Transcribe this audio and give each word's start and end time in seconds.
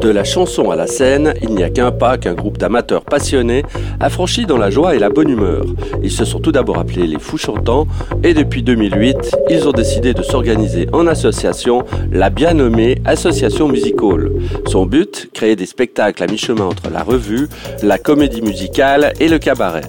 De 0.00 0.10
la 0.10 0.22
chanson 0.22 0.70
à 0.70 0.76
la 0.76 0.86
scène, 0.86 1.34
il 1.42 1.50
n'y 1.50 1.64
a 1.64 1.70
qu'un 1.70 1.90
pas 1.90 2.18
qu'un 2.18 2.34
groupe 2.34 2.56
d'amateurs 2.56 3.04
passionnés 3.04 3.64
a 3.98 4.08
franchi 4.10 4.46
dans 4.46 4.56
la 4.56 4.70
joie 4.70 4.94
et 4.94 4.98
la 5.00 5.08
bonne 5.08 5.28
humeur. 5.28 5.64
Ils 6.02 6.12
se 6.12 6.24
sont 6.24 6.38
tout 6.38 6.52
d'abord 6.52 6.78
appelés 6.78 7.08
les 7.08 7.18
Fous 7.18 7.36
Chantants 7.36 7.88
et 8.22 8.32
depuis 8.32 8.62
2008, 8.62 9.36
ils 9.50 9.66
ont 9.66 9.72
décidé 9.72 10.14
de 10.14 10.22
s'organiser 10.22 10.86
en 10.92 11.08
association, 11.08 11.84
la 12.12 12.30
bien 12.30 12.54
nommée 12.54 12.98
Association 13.04 13.66
Musicale. 13.66 14.30
Son 14.66 14.86
but, 14.86 15.30
créer 15.34 15.56
des 15.56 15.66
spectacles 15.66 16.22
à 16.22 16.26
mi-chemin 16.28 16.66
entre 16.66 16.90
la 16.90 17.02
revue, 17.02 17.48
la 17.82 17.98
comédie 17.98 18.42
musicale 18.42 19.12
et 19.18 19.28
le 19.28 19.38
cabaret. 19.38 19.82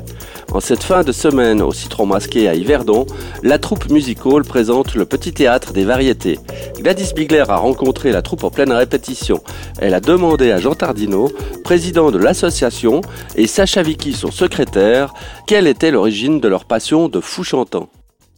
En 0.52 0.60
cette 0.60 0.82
fin 0.82 1.04
de 1.04 1.12
semaine 1.12 1.62
au 1.62 1.72
Citron 1.72 2.08
Masqué 2.08 2.48
à 2.48 2.56
Yverdon, 2.56 3.06
la 3.44 3.60
troupe 3.60 3.90
musicale 3.92 4.44
présente 4.44 4.96
le 4.96 5.06
Petit 5.06 5.32
Théâtre 5.32 5.74
des 5.74 5.86
Variétés. 5.86 6.40
Gladys 6.80 7.14
Bigler 7.16 7.44
a 7.48 7.58
rencontré 7.58 8.12
la 8.12 8.24
troupe 8.24 8.44
en 8.44 8.50
pleine 8.50 8.72
répétition. 8.72 9.44
Elle 9.80 9.94
a 9.94 10.00
demandé 10.00 10.52
à 10.52 10.58
Jean 10.58 10.74
Tardino, 10.74 11.30
président 11.64 12.10
de 12.10 12.18
l'association, 12.18 13.02
et 13.36 13.46
Sacha 13.46 13.84
Vicky, 13.84 14.14
son 14.14 14.32
secrétaire, 14.32 15.14
quelle 15.46 15.68
était 15.68 15.92
l'origine 15.92 16.40
de 16.40 16.48
leur 16.48 16.66
passion 16.66 17.10
de 17.10 17.20
fou 17.20 17.44
chantant. 17.44 17.90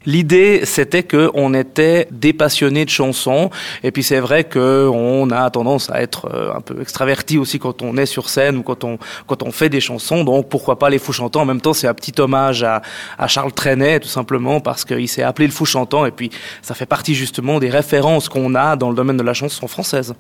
L'idée, 0.06 0.62
c'était 0.64 1.04
qu'on 1.04 1.54
était 1.54 2.08
des 2.12 2.34
passionnés 2.34 2.86
de 2.86 2.90
chansons, 2.90 3.52
et 3.84 3.92
puis 3.92 4.02
c'est 4.02 4.20
vrai 4.20 4.44
qu'on 4.44 5.30
a 5.30 5.50
tendance 5.52 5.92
à 5.92 6.02
être 6.02 6.28
euh, 6.34 6.54
un 6.56 6.62
peu 6.62 6.82
extraverti 6.82 7.38
aussi 7.38 7.60
quand 7.60 7.84
on 7.84 7.96
est 7.98 8.08
sur 8.08 8.30
scène 8.30 8.58
ou 8.58 8.64
quand 8.64 8.84
on 8.84 8.98
quand 9.28 9.44
on 9.44 9.52
fait 9.52 9.70
des 9.70 9.80
chansons. 9.80 10.24
Donc 10.24 10.50
pourquoi 10.50 10.80
pas 10.80 10.90
les 10.90 10.98
fous 10.98 11.14
chantants? 11.14 11.42
En 11.42 11.46
même 11.46 11.62
temps, 11.62 11.74
c'est 11.74 11.88
un 11.88 11.94
petit 11.94 12.20
hommage 12.20 12.64
à, 12.64 12.82
à 13.20 13.28
Charles 13.28 13.52
Trenet, 13.52 14.00
tout 14.00 14.08
simplement 14.08 14.60
parce 14.60 14.86
qu'il 14.86 15.08
s'est 15.08 15.24
appelé 15.24 15.48
le 15.48 15.54
fou 15.54 15.66
chantant, 15.66 16.08
et 16.08 16.12
puis 16.12 16.32
ça 16.64 16.74
fait 16.74 16.88
partie 16.88 17.14
justement 17.14 17.60
des 17.60 17.70
références 17.70 18.28
qu'on 18.28 18.56
a 18.56 18.76
dans 18.76 18.90
le 18.90 18.96
domaine 18.96 19.18
de 19.18 19.24
la 19.24 19.34
chanson 19.36 19.68
française. 19.68 20.16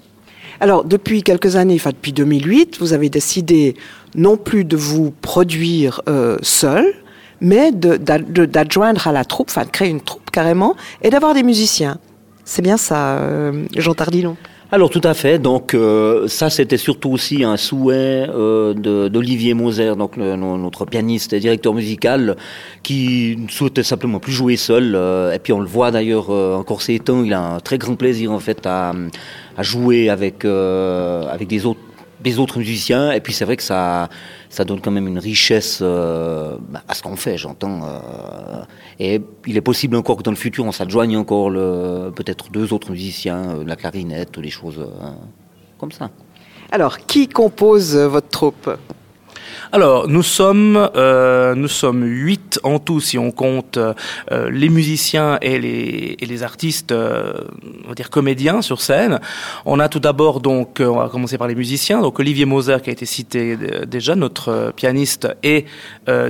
Alors, 0.59 0.83
depuis 0.83 1.23
quelques 1.23 1.55
années, 1.55 1.73
enfin 1.75 1.89
depuis 1.89 2.13
2008, 2.13 2.77
vous 2.79 2.93
avez 2.93 3.09
décidé 3.09 3.75
non 4.13 4.37
plus 4.37 4.63
de 4.63 4.77
vous 4.77 5.09
produire 5.09 6.01
euh, 6.07 6.37
seul, 6.43 6.85
mais 7.41 7.71
d'adjoindre 7.71 9.07
à 9.07 9.11
la 9.11 9.25
troupe, 9.25 9.49
enfin 9.49 9.65
de 9.65 9.71
créer 9.71 9.89
une 9.89 10.01
troupe 10.01 10.31
carrément, 10.31 10.75
et 11.01 11.09
d'avoir 11.09 11.33
des 11.33 11.43
musiciens. 11.43 11.97
C'est 12.45 12.61
bien 12.61 12.77
ça, 12.77 13.17
euh, 13.17 13.65
Jean 13.75 13.93
Tardilon 13.93 14.37
alors 14.73 14.89
tout 14.89 15.01
à 15.03 15.13
fait. 15.13 15.37
Donc 15.37 15.73
euh, 15.73 16.29
ça 16.29 16.49
c'était 16.49 16.77
surtout 16.77 17.09
aussi 17.11 17.43
un 17.43 17.57
souhait 17.57 18.25
euh, 18.29 18.73
d'Olivier 19.09 19.53
Moser, 19.53 19.97
donc 19.97 20.15
notre 20.15 20.85
pianiste 20.85 21.33
et 21.33 21.41
directeur 21.41 21.73
musical, 21.73 22.37
qui 22.81 23.37
souhaitait 23.49 23.83
simplement 23.83 24.19
plus 24.19 24.31
jouer 24.31 24.55
seul. 24.55 24.95
et 25.35 25.39
puis 25.39 25.51
on 25.51 25.59
le 25.59 25.67
voit 25.67 25.91
d'ailleurs 25.91 26.29
encore 26.29 26.81
ces 26.81 26.99
temps, 26.99 27.21
il 27.25 27.33
a 27.33 27.41
un 27.41 27.59
très 27.59 27.77
grand 27.77 27.95
plaisir 27.97 28.31
en 28.31 28.39
fait 28.39 28.65
à, 28.65 28.93
à 29.57 29.61
jouer 29.61 30.07
avec 30.09 30.45
avec 30.45 31.49
des 31.49 31.65
autres 31.65 31.81
des 32.21 32.39
autres 32.39 32.59
musiciens. 32.59 33.11
Et 33.11 33.21
puis 33.21 33.33
c'est 33.33 33.45
vrai 33.45 33.57
que 33.57 33.63
ça, 33.63 34.09
ça 34.49 34.65
donne 34.65 34.81
quand 34.81 34.91
même 34.91 35.07
une 35.07 35.19
richesse 35.19 35.79
euh, 35.81 36.57
bah, 36.69 36.83
à 36.87 36.93
ce 36.93 37.01
qu'on 37.01 37.15
fait, 37.15 37.37
j'entends. 37.37 37.81
Euh, 37.83 38.63
et 38.99 39.21
il 39.47 39.57
est 39.57 39.61
possible 39.61 39.95
encore 39.95 40.17
que 40.17 40.23
dans 40.23 40.31
le 40.31 40.37
futur, 40.37 40.65
on 40.65 40.71
s'adjoigne 40.71 41.17
encore 41.17 41.51
peut-être 42.13 42.51
deux 42.51 42.73
autres 42.73 42.91
musiciens, 42.91 43.49
euh, 43.49 43.63
la 43.65 43.75
clarinette, 43.75 44.37
ou 44.37 44.41
des 44.41 44.49
choses 44.49 44.85
comme 45.77 45.91
ça. 45.91 46.09
Alors, 46.71 46.97
qui 46.99 47.27
compose 47.27 47.95
votre 47.95 48.29
troupe? 48.29 48.69
Alors, 49.71 50.07
nous 50.07 50.23
sommes, 50.23 50.89
euh, 50.95 51.55
nous 51.55 51.67
sommes 51.67 52.03
huit 52.03 52.59
en 52.63 52.79
tout 52.79 52.99
si 52.99 53.17
on 53.17 53.31
compte 53.31 53.77
euh, 53.77 53.93
les 54.49 54.69
musiciens 54.69 55.37
et 55.41 55.59
les, 55.59 56.17
et 56.19 56.25
les 56.25 56.43
artistes, 56.43 56.91
euh, 56.91 57.33
on 57.85 57.89
va 57.89 57.95
dire 57.95 58.09
comédiens 58.09 58.61
sur 58.61 58.81
scène. 58.81 59.19
On 59.65 59.79
a 59.79 59.89
tout 59.89 59.99
d'abord 59.99 60.41
donc, 60.41 60.81
on 60.81 60.97
va 60.97 61.09
commencer 61.09 61.37
par 61.37 61.47
les 61.47 61.55
musiciens. 61.55 62.01
Donc 62.01 62.19
Olivier 62.19 62.45
Moser 62.45 62.77
qui 62.83 62.89
a 62.89 62.93
été 62.93 63.05
cité 63.05 63.57
déjà, 63.87 64.15
notre 64.15 64.73
pianiste 64.75 65.27
et 65.43 65.65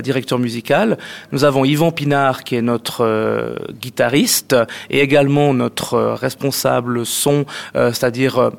directeur 0.02 0.38
musical. 0.38 0.98
Nous 1.32 1.44
avons 1.44 1.64
Yvan 1.64 1.90
Pinard 1.90 2.44
qui 2.44 2.56
est 2.56 2.62
notre 2.62 3.56
guitariste 3.80 4.56
et 4.90 5.00
également 5.00 5.54
notre 5.54 5.98
responsable 5.98 7.04
son, 7.06 7.44
c'est-à-dire 7.74 8.50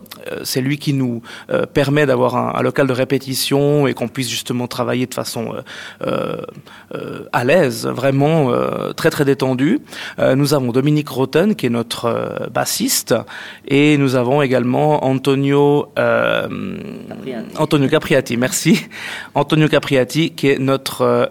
c'est 0.43 0.61
lui 0.61 0.77
qui 0.77 0.93
nous 0.93 1.21
permet 1.73 2.05
d'avoir 2.05 2.35
un, 2.35 2.53
un 2.55 2.61
local 2.61 2.87
de 2.87 2.93
répétition 2.93 3.87
et 3.87 3.93
qu'on 3.93 4.07
puisse 4.07 4.29
justement 4.29 4.52
travailler 4.67 5.05
de 5.05 5.13
façon 5.13 5.53
euh, 5.53 5.61
euh, 6.05 6.41
euh, 6.95 7.29
à 7.31 7.43
l'aise, 7.43 7.85
vraiment 7.85 8.51
très 8.95 9.09
très 9.09 9.25
détendu. 9.25 9.79
nous 10.35 10.53
avons 10.53 10.71
Dominique 10.71 11.09
Roten 11.09 11.55
qui 11.55 11.65
est 11.65 11.69
notre 11.69 12.49
bassiste 12.51 13.15
et 13.67 13.97
nous 13.97 14.15
avons 14.15 14.41
également 14.41 15.05
Antonio 15.05 15.91
Capriati. 15.95 17.57
Antonio 17.57 17.89
Capriati, 17.89 18.37
merci. 18.37 18.85
Antonio 19.35 19.67
Capriati 19.67 20.31
qui 20.31 20.49
est 20.49 20.59
notre 20.59 21.29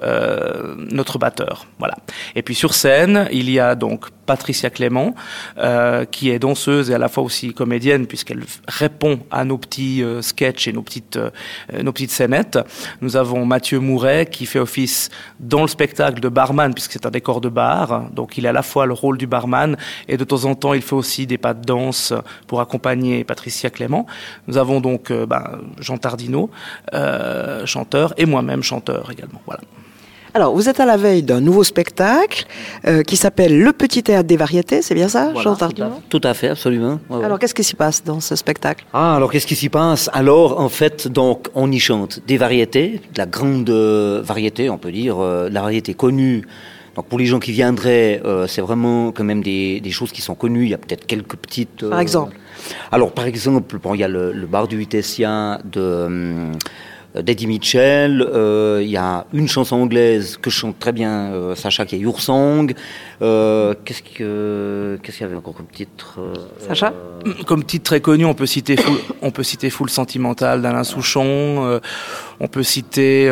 notre 0.92 1.18
batteur. 1.18 1.66
Voilà. 1.78 1.96
Et 2.34 2.42
puis 2.42 2.54
sur 2.54 2.74
scène, 2.74 3.28
il 3.32 3.50
y 3.50 3.58
a 3.58 3.74
donc 3.74 4.06
Patricia 4.26 4.70
Clément, 4.70 5.14
euh, 5.58 6.04
qui 6.04 6.30
est 6.30 6.38
danseuse 6.38 6.90
et 6.90 6.94
à 6.94 6.98
la 6.98 7.08
fois 7.08 7.24
aussi 7.24 7.52
comédienne, 7.52 8.06
puisqu'elle 8.06 8.44
répond 8.68 9.20
à 9.30 9.44
nos 9.44 9.58
petits 9.58 10.02
euh, 10.02 10.22
sketchs 10.22 10.68
et 10.68 10.72
nos 10.72 10.82
petites, 10.82 11.16
euh, 11.16 11.30
nos 11.82 11.92
petites 11.92 12.10
scénettes. 12.10 12.58
Nous 13.00 13.16
avons 13.16 13.44
Mathieu 13.44 13.80
Mouret, 13.80 14.26
qui 14.26 14.46
fait 14.46 14.58
office 14.58 15.10
dans 15.40 15.62
le 15.62 15.68
spectacle 15.68 16.20
de 16.20 16.28
barman, 16.28 16.72
puisque 16.72 16.92
c'est 16.92 17.06
un 17.06 17.10
décor 17.10 17.40
de 17.40 17.48
bar. 17.48 18.10
Donc 18.10 18.38
il 18.38 18.46
a 18.46 18.50
à 18.50 18.52
la 18.52 18.62
fois 18.62 18.86
le 18.86 18.92
rôle 18.92 19.18
du 19.18 19.26
barman, 19.26 19.76
et 20.08 20.16
de 20.16 20.24
temps 20.24 20.44
en 20.44 20.54
temps, 20.54 20.74
il 20.74 20.82
fait 20.82 20.94
aussi 20.94 21.26
des 21.26 21.38
pas 21.38 21.54
de 21.54 21.64
danse 21.64 22.12
pour 22.46 22.60
accompagner 22.60 23.24
Patricia 23.24 23.70
Clément. 23.70 24.06
Nous 24.46 24.56
avons 24.56 24.80
donc 24.80 25.12
ben, 25.12 25.60
Jean 25.80 25.98
Tardino, 25.98 26.50
chanteur, 27.64 28.14
et 28.16 28.26
moi-même 28.26 28.62
chanteur 28.62 29.10
également. 29.10 29.40
Voilà. 29.46 29.62
Alors, 30.34 30.54
vous 30.54 30.70
êtes 30.70 30.80
à 30.80 30.86
la 30.86 30.96
veille 30.96 31.22
d'un 31.22 31.40
nouveau 31.40 31.62
spectacle 31.62 32.46
euh, 32.86 33.02
qui 33.02 33.16
s'appelle 33.16 33.60
Le 33.62 33.72
Petit 33.72 34.02
Théâtre 34.02 34.26
des 34.26 34.38
Variétés, 34.38 34.80
c'est 34.80 34.94
bien 34.94 35.08
ça, 35.08 35.34
Jean 35.34 35.56
Tardino 35.56 35.90
Tout 36.08 36.22
à 36.24 36.32
fait, 36.32 36.48
absolument. 36.48 36.98
alors, 37.22 37.38
qu'est-ce 37.38 37.54
qui 37.54 37.64
s'y 37.64 37.74
passe 37.74 38.02
dans 38.02 38.20
ce 38.20 38.34
spectacle? 38.34 38.86
Ah, 38.94 39.16
alors 39.16 39.30
qu'est-ce 39.30 39.46
qui 39.46 39.56
s'y 39.56 39.68
passe? 39.68 40.08
Alors, 40.14 40.58
en 40.58 40.70
fait, 40.70 41.06
donc, 41.06 41.48
on 41.54 41.70
y 41.70 41.78
chante 41.78 42.20
des 42.26 42.38
variétés, 42.38 43.02
de 43.12 43.18
la 43.18 43.26
grande 43.26 43.68
euh, 43.68 44.22
variété, 44.24 44.70
on 44.70 44.78
peut 44.78 44.92
dire, 44.92 45.18
euh, 45.18 45.50
la 45.50 45.60
variété 45.60 45.92
connue. 45.92 46.46
Donc 46.94 47.06
pour 47.06 47.18
les 47.18 47.24
gens 47.24 47.38
qui 47.38 47.52
viendraient, 47.52 48.20
c'est 48.48 48.60
vraiment 48.60 49.12
quand 49.12 49.24
même 49.24 49.42
des, 49.42 49.80
choses 49.90 50.12
qui 50.12 50.20
sont 50.20 50.34
connues. 50.34 50.64
Il 50.64 50.68
y 50.68 50.74
a 50.74 50.78
peut-être 50.78 51.06
quelques 51.06 51.36
petites. 51.36 51.88
par 51.88 52.00
exemple. 52.00 52.36
Alors 52.90 53.12
par 53.12 53.26
exemple, 53.26 53.78
bon, 53.78 53.94
il 53.94 54.00
y 54.00 54.04
a 54.04 54.08
le, 54.08 54.32
le 54.32 54.46
bar 54.46 54.68
du 54.68 54.86
Tessien 54.86 55.58
de 55.64 55.80
euh, 55.80 56.52
d'Eddie 57.14 57.46
Mitchell. 57.46 58.22
Euh, 58.22 58.80
il 58.82 58.90
y 58.90 58.96
a 58.96 59.26
une 59.32 59.48
chanson 59.48 59.76
anglaise 59.76 60.38
que 60.40 60.50
chante 60.50 60.78
très 60.78 60.92
bien 60.92 61.32
euh, 61.32 61.54
Sacha 61.54 61.84
qui 61.84 61.96
est 61.96 61.98
Your 61.98 62.20
Song. 62.20 62.72
qu'est-ce 63.20 64.02
que 64.02 64.98
qu'est-ce 65.02 65.18
qu'il 65.18 65.26
y 65.26 65.28
avait 65.28 65.36
encore 65.36 65.54
comme 65.54 65.66
titre 65.66 66.20
Sacha 66.66 66.92
Comme 67.46 67.64
titre 67.64 67.84
très 67.84 68.00
connu, 68.00 68.24
on 68.24 68.34
peut 68.34 68.46
citer 68.46 68.76
full, 68.76 68.96
on 69.22 69.30
peut 69.30 69.42
citer 69.42 69.68
Full 69.70 69.90
Sentimental 69.90 70.62
d'Alain 70.62 70.84
Souchon. 70.84 71.80
on 72.40 72.48
peut 72.48 72.62
citer 72.62 73.28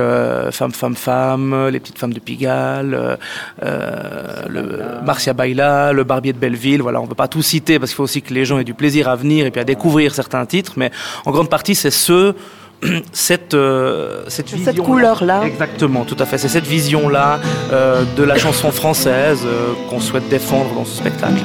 Femme 0.51 0.73
Femme 0.73 0.97
Femme, 0.97 1.69
Les 1.69 1.81
petites 1.81 1.99
femmes 1.99 2.13
de 2.13 2.21
Pigalle, 2.21 3.19
le 3.63 5.03
Marcia 5.05 5.33
Baila, 5.33 5.93
Le 5.93 6.05
Barbier 6.05 6.33
de 6.33 6.39
Belleville. 6.39 6.83
Voilà, 6.83 7.01
on 7.01 7.05
ne 7.05 7.09
peut 7.09 7.15
pas 7.15 7.29
tout 7.29 7.43
citer 7.43 7.79
parce 7.79 7.93
qu'il 7.93 7.97
faut 7.97 8.05
aussi 8.05 8.23
que 8.23 8.35
les 8.35 8.45
gens 8.45 8.59
aient 8.59 8.65
du 8.65 8.75
plaisir 8.75 9.09
à 9.09 9.17
venir 9.17 9.47
et 9.47 9.51
puis 9.51 9.61
à 9.61 9.65
découvrir 9.65 10.15
certains 10.15 10.45
titres. 10.47 10.75
Mais 10.77 10.91
en 11.25 11.31
grande 11.31 11.49
partie, 11.49 11.75
c'est 11.75 11.91
ceux 11.91 12.35
cette, 13.13 13.55
euh, 13.55 14.25
cette 14.29 14.51
vision. 14.51 14.65
Cette 14.65 14.81
couleur-là. 14.81 15.43
Exactement, 15.45 16.05
tout 16.05 16.17
à 16.19 16.27
fait. 16.27 16.39
C'est 16.39 16.49
cette 16.49 16.67
vision-là 16.67 17.41
euh, 17.73 18.05
de 18.17 18.23
la 18.23 18.37
chanson 18.37 18.71
française 18.71 19.43
euh, 19.45 19.73
qu'on 19.89 20.01
souhaite 20.01 20.29
défendre 20.29 20.75
dans 20.75 20.85
ce 20.85 20.97
spectacle. 20.97 21.43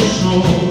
control. 0.00 0.69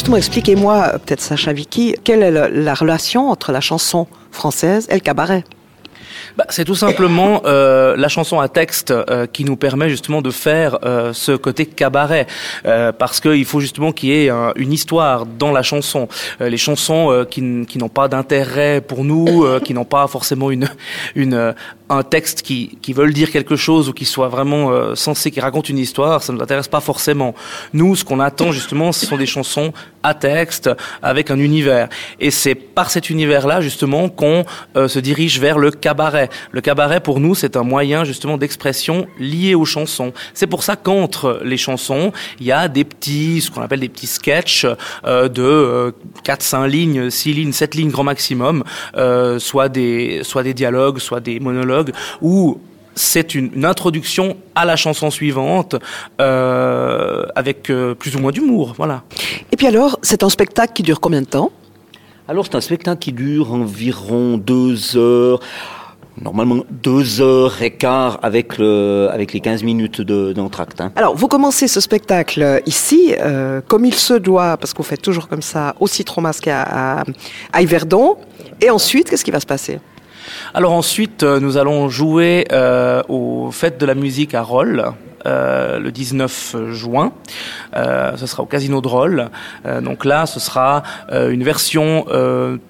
Justement, 0.00 0.16
expliquez-moi, 0.16 0.92
euh, 0.94 0.98
peut-être 0.98 1.20
Sacha 1.20 1.52
Vicky, 1.52 1.94
quelle 2.04 2.22
est 2.22 2.30
le- 2.30 2.48
la 2.48 2.72
relation 2.72 3.28
entre 3.28 3.52
la 3.52 3.60
chanson 3.60 4.06
française 4.30 4.86
et 4.88 4.94
le 4.94 5.00
cabaret? 5.00 5.44
Bah, 6.36 6.44
c'est 6.48 6.64
tout 6.64 6.74
simplement 6.74 7.42
euh, 7.44 7.96
la 7.96 8.08
chanson 8.08 8.40
à 8.40 8.48
texte 8.48 8.90
euh, 8.92 9.26
qui 9.26 9.44
nous 9.44 9.56
permet 9.56 9.88
justement 9.88 10.22
de 10.22 10.30
faire 10.30 10.78
euh, 10.84 11.12
ce 11.12 11.32
côté 11.32 11.66
cabaret, 11.66 12.26
Euh, 12.66 12.92
parce 12.92 13.20
qu'il 13.20 13.44
faut 13.44 13.60
justement 13.60 13.92
qu'il 13.92 14.10
y 14.10 14.24
ait 14.26 14.28
un- 14.30 14.52
une 14.56 14.72
histoire 14.72 15.26
dans 15.26 15.50
la 15.52 15.62
chanson. 15.62 16.08
Euh, 16.40 16.48
les 16.48 16.56
chansons 16.58 17.10
euh, 17.10 17.24
qui, 17.24 17.40
qui 17.66 17.78
n'ont 17.78 17.88
pas 17.88 18.08
d'intérêt 18.08 18.80
pour 18.80 19.04
nous, 19.04 19.44
qui 19.64 19.74
n'ont 19.74 19.84
pas 19.84 20.06
forcément 20.06 20.50
une, 20.50 20.68
une, 21.14 21.54
un 21.88 22.02
texte 22.02 22.42
qui, 22.42 22.78
qui 22.82 22.92
veulent 22.92 23.12
dire 23.12 23.30
quelque 23.30 23.56
chose 23.56 23.88
ou 23.88 23.92
qui 23.92 24.04
soit 24.04 24.28
vraiment 24.28 24.94
censé, 24.94 25.30
qui 25.30 25.40
raconte 25.40 25.68
une 25.68 25.78
histoire, 25.78 26.22
ça 26.22 26.32
ne 26.32 26.38
nous 26.38 26.44
intéresse 26.44 26.68
pas 26.68 26.80
forcément. 26.80 27.34
Nous, 27.72 27.96
ce 27.96 28.04
qu'on 28.04 28.20
attend 28.20 28.52
justement, 28.52 28.92
ce 28.92 29.06
sont 29.06 29.16
des 29.16 29.26
chansons 29.26 29.72
à 30.02 30.14
texte 30.14 30.70
avec 31.02 31.30
un 31.30 31.38
univers. 31.38 31.88
Et 32.18 32.30
c'est 32.30 32.54
par 32.54 32.90
cet 32.90 33.10
univers-là 33.10 33.60
justement 33.60 34.08
qu'on 34.08 34.44
euh, 34.76 34.88
se 34.88 34.98
dirige 34.98 35.40
vers 35.40 35.58
le 35.58 35.70
cabaret. 35.70 36.30
Le 36.52 36.60
cabaret, 36.60 37.00
pour 37.00 37.20
nous, 37.20 37.34
c'est 37.34 37.56
un 37.56 37.62
moyen 37.62 38.04
justement 38.04 38.36
d'expression 38.36 39.06
lié 39.18 39.54
aux 39.54 39.64
chansons. 39.64 40.12
C'est 40.34 40.46
pour 40.46 40.62
ça 40.62 40.76
qu'entre 40.76 41.40
les 41.44 41.56
chansons, 41.56 42.12
il 42.40 42.46
y 42.46 42.52
a 42.52 42.68
des 42.68 42.84
petits, 42.84 43.40
ce 43.40 43.50
qu'on 43.50 43.62
appelle 43.62 43.80
des 43.80 43.88
petits 43.88 44.06
sketchs 44.06 44.66
euh, 45.04 45.28
de 45.28 45.42
euh, 45.42 45.90
4-5 46.24 46.66
lignes, 46.68 47.10
6 47.10 47.32
lignes, 47.32 47.52
7 47.52 47.74
lignes 47.74 47.90
grand 47.90 48.04
maximum, 48.04 48.64
euh, 48.96 49.38
soit, 49.38 49.68
des, 49.68 50.20
soit 50.22 50.42
des 50.42 50.54
dialogues, 50.54 50.98
soit 50.98 51.20
des 51.20 51.40
monologues, 51.40 51.92
où 52.20 52.60
c'est 52.94 53.34
une, 53.34 53.50
une 53.54 53.64
introduction 53.64 54.36
à 54.54 54.64
la 54.64 54.76
chanson 54.76 55.10
suivante 55.10 55.76
euh, 56.20 57.24
avec 57.34 57.70
euh, 57.70 57.94
plus 57.94 58.16
ou 58.16 58.18
moins 58.20 58.32
d'humour. 58.32 58.74
Voilà. 58.76 59.02
Et 59.52 59.56
puis 59.56 59.66
alors, 59.66 59.98
c'est 60.02 60.22
un 60.22 60.28
spectacle 60.28 60.72
qui 60.74 60.82
dure 60.82 61.00
combien 61.00 61.20
de 61.22 61.26
temps? 61.26 61.50
Alors 62.28 62.44
c'est 62.46 62.54
un 62.54 62.60
spectacle 62.60 62.98
qui 63.00 63.12
dure 63.12 63.52
environ 63.52 64.36
deux 64.38 64.96
heures. 64.96 65.40
Normalement 66.20 66.64
deux 66.70 67.22
heures 67.22 67.62
et 67.62 67.70
quart 67.70 68.18
avec, 68.22 68.58
le, 68.58 69.08
avec 69.10 69.32
les 69.32 69.40
15 69.40 69.62
minutes 69.62 70.02
de- 70.02 70.32
d'entracte. 70.34 70.78
hein. 70.82 70.92
Alors, 70.96 71.14
vous 71.16 71.28
commencez 71.28 71.66
ce 71.66 71.80
spectacle 71.80 72.42
euh, 72.42 72.60
ici, 72.66 73.14
euh, 73.20 73.62
comme 73.66 73.86
il 73.86 73.94
se 73.94 74.12
doit, 74.14 74.58
parce 74.58 74.74
qu'on 74.74 74.82
fait 74.82 74.98
toujours 74.98 75.28
comme 75.28 75.40
ça, 75.40 75.74
au 75.80 75.86
Citron 75.86 76.20
Masqué 76.20 76.50
à, 76.50 76.98
à, 76.98 77.04
à 77.54 77.62
Yverdon. 77.62 78.16
Et 78.60 78.68
ensuite, 78.68 79.08
qu'est-ce 79.08 79.24
qui 79.24 79.30
va 79.30 79.40
se 79.40 79.46
passer? 79.46 79.78
Alors 80.54 80.72
ensuite, 80.72 81.22
euh, 81.22 81.40
nous 81.40 81.56
allons 81.56 81.88
jouer 81.88 82.46
euh, 82.52 83.02
aux 83.08 83.50
Fêtes 83.50 83.78
de 83.78 83.86
la 83.86 83.94
musique 83.94 84.34
à 84.34 84.42
Rolles. 84.42 84.92
Euh, 85.26 85.78
le 85.78 85.92
19 85.92 86.56
juin, 86.72 87.12
Euh, 87.76 88.16
ce 88.16 88.26
sera 88.26 88.42
au 88.42 88.46
Casino 88.46 88.80
de. 88.80 88.90
Euh, 88.90 89.80
donc 89.80 90.04
là, 90.04 90.26
ce 90.26 90.40
sera 90.40 90.82
une 91.12 91.44
version 91.44 92.04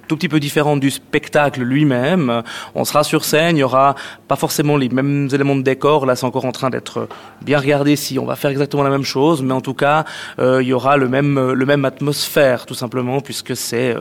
tout 0.09 0.17
petit 0.17 0.29
peu 0.29 0.41
différente 0.41 0.81
du 0.81 0.91
spectacle 0.91 1.63
lui-même. 1.63 2.43
On 2.75 2.85
sera 2.85 3.05
sur 3.05 3.25
scène, 3.25 3.57
il 3.57 3.61
y 3.61 3.63
aura 3.63 3.95
pas 4.29 4.37
forcément 4.37 4.77
les 4.77 4.89
mêmes 4.89 5.29
éléments 5.33 5.57
de 5.57 5.63
décor. 5.63 6.05
Là, 6.05 6.17
c'est 6.17 6.27
encore 6.27 6.45
en 6.45 6.53
train 6.53 6.71
d'être 6.71 7.09
bien 7.43 7.59
regardé 7.59 7.97
si 7.97 8.19
on 8.19 8.27
va 8.27 8.37
faire 8.37 8.51
exactement 8.51 8.83
la 8.83 8.91
même 8.91 9.05
chose, 9.05 9.43
mais 9.43 9.55
en 9.55 9.61
tout 9.61 9.75
cas, 9.75 10.05
il 10.39 10.67
y 10.67 10.73
aura 10.73 10.97
le 10.97 11.09
même 11.09 11.53
le 11.53 11.67
même 11.67 11.85
atmosphère, 11.85 12.67
tout 12.67 12.75
simplement, 12.75 13.21
puisque 13.21 13.57
c'est 13.57 13.95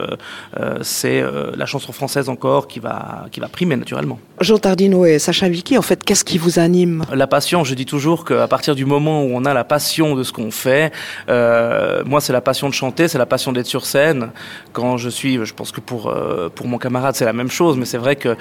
c'est 0.82 1.22
la 1.56 1.66
chanson 1.66 1.92
française 1.92 2.28
encore 2.28 2.66
qui 2.68 2.80
va 2.80 3.26
qui 3.30 3.40
va 3.40 3.48
primer 3.48 3.76
naturellement. 3.76 4.18
Jean 4.40 4.58
Tardino 4.58 5.04
et 5.04 5.18
Sacha 5.18 5.48
Vicky, 5.48 5.78
en 5.78 5.82
fait, 5.82 6.02
qu'est-ce 6.04 6.24
qui 6.24 6.38
vous 6.38 6.58
anime? 6.58 7.04
La 7.12 7.26
passion, 7.26 7.64
je 7.64 7.74
dis 7.74 7.86
toujours 7.86 8.24
qu'à 8.40 8.48
partir 8.48 8.74
du 8.74 8.84
moment 8.84 9.22
où 9.24 9.30
on 9.34 9.44
a 9.44 9.54
la 9.54 9.64
passion 9.64 10.14
de 10.14 10.22
ce 10.22 10.32
qu'on 10.32 10.50
fait, 10.50 10.92
euh, 11.28 12.02
moi 12.04 12.20
c'est 12.20 12.32
la 12.32 12.40
passion 12.40 12.68
de 12.68 12.74
chanter, 12.74 13.08
c'est 13.08 13.18
la 13.18 13.26
passion 13.26 13.52
d'être 13.52 13.66
sur 13.66 13.84
scène. 13.84 14.30
Quand 14.72 14.96
je 14.96 15.08
suis, 15.08 15.44
je 15.44 15.54
pense 15.54 15.72
que 15.72 15.80
pour 15.80 16.08
euh, 16.08 16.48
pour 16.54 16.66
mon 16.66 16.78
camarade 16.78 17.14
c'est 17.14 17.24
la 17.24 17.32
même 17.32 17.50
chose, 17.50 17.76
mais 17.76 17.84
c'est 17.84 17.98
vrai 17.98 18.16
que 18.16 18.36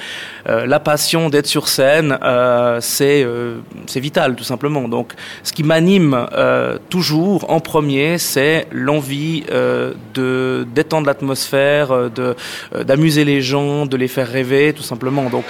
euh, 0.47 0.65
la 0.65 0.79
passion 0.79 1.29
d'être 1.29 1.47
sur 1.47 1.67
scène, 1.67 2.17
euh, 2.23 2.79
c'est 2.81 3.23
euh, 3.23 3.59
c'est 3.87 3.99
vital 3.99 4.35
tout 4.35 4.43
simplement. 4.43 4.87
Donc 4.87 5.13
ce 5.43 5.51
qui 5.53 5.63
m'anime 5.63 6.27
euh, 6.33 6.77
toujours 6.89 7.49
en 7.51 7.59
premier, 7.59 8.17
c'est 8.17 8.67
l'envie 8.71 9.43
euh, 9.51 9.93
de 10.13 10.65
d'étendre 10.75 11.07
l'atmosphère, 11.07 11.91
euh, 11.91 12.09
de 12.09 12.35
euh, 12.75 12.83
d'amuser 12.83 13.25
les 13.25 13.41
gens, 13.41 13.85
de 13.85 13.97
les 13.97 14.07
faire 14.07 14.27
rêver 14.27 14.73
tout 14.73 14.83
simplement. 14.83 15.29
Donc 15.29 15.45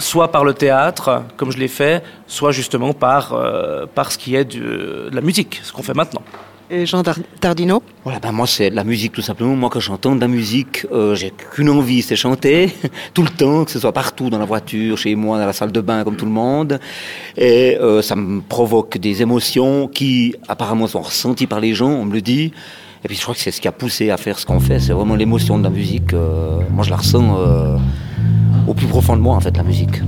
soit 0.00 0.30
par 0.32 0.44
le 0.44 0.54
théâtre, 0.54 1.22
comme 1.36 1.50
je 1.52 1.58
l'ai 1.58 1.68
fait, 1.68 2.02
soit 2.26 2.52
justement 2.52 2.92
par, 2.92 3.32
euh, 3.32 3.86
par 3.94 4.10
ce 4.12 4.18
qui 4.18 4.34
est 4.34 4.44
du- 4.44 4.60
de 4.60 5.10
la 5.12 5.20
musique, 5.20 5.60
ce 5.62 5.72
qu'on 5.72 5.82
fait 5.82 5.94
maintenant. 5.94 6.22
Et 6.72 6.86
Jean 6.86 7.02
Tardino? 7.40 7.82
Voilà, 8.04 8.20
ben 8.20 8.30
moi 8.30 8.46
c'est 8.46 8.70
de 8.70 8.76
la 8.76 8.84
musique 8.84 9.10
tout 9.12 9.22
simplement. 9.22 9.56
Moi 9.56 9.70
quand 9.72 9.80
j'entends 9.80 10.14
de 10.14 10.20
la 10.20 10.28
musique, 10.28 10.86
euh, 10.92 11.16
j'ai 11.16 11.32
qu'une 11.32 11.68
envie, 11.68 12.00
c'est 12.00 12.14
chanter 12.14 12.72
tout 13.14 13.22
le 13.24 13.28
temps, 13.28 13.64
que 13.64 13.72
ce 13.72 13.80
soit 13.80 13.92
partout 13.92 14.30
dans 14.30 14.38
la 14.38 14.44
voiture, 14.44 14.96
chez 14.96 15.16
moi, 15.16 15.38
dans 15.40 15.46
la 15.46 15.52
salle 15.52 15.72
de 15.72 15.80
bain 15.80 16.04
comme 16.04 16.14
tout 16.14 16.26
le 16.26 16.30
monde. 16.30 16.78
Et 17.36 17.76
euh, 17.80 18.02
ça 18.02 18.14
me 18.14 18.40
provoque 18.40 18.98
des 18.98 19.20
émotions 19.20 19.88
qui 19.88 20.36
apparemment 20.46 20.86
sont 20.86 21.00
ressenties 21.00 21.48
par 21.48 21.58
les 21.58 21.74
gens, 21.74 21.90
on 21.90 22.04
me 22.04 22.12
le 22.12 22.20
dit. 22.22 22.52
Et 23.02 23.08
puis 23.08 23.16
je 23.16 23.22
crois 23.22 23.34
que 23.34 23.40
c'est 23.40 23.50
ce 23.50 23.60
qui 23.60 23.66
a 23.66 23.72
poussé 23.72 24.10
à 24.10 24.16
faire 24.16 24.38
ce 24.38 24.46
qu'on 24.46 24.60
fait, 24.60 24.78
c'est 24.78 24.92
vraiment 24.92 25.16
l'émotion 25.16 25.58
de 25.58 25.64
la 25.64 25.70
musique. 25.70 26.12
Euh, 26.14 26.60
moi 26.70 26.84
je 26.84 26.90
la 26.90 26.96
ressens 26.98 27.36
euh, 27.40 27.78
au 28.66 28.74
plus 28.74 28.86
profond 28.86 29.16
de 29.16 29.22
moi 29.22 29.36
en 29.36 29.40
fait 29.40 29.56
la 29.56 29.62
musique. 29.62 30.00